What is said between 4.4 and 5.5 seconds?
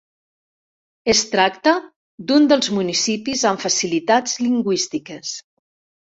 lingüístiques.